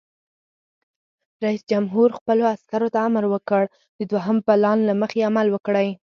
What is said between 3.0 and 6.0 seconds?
امر وکړ؛ د دوهم پلان له مخې عمل وکړئ!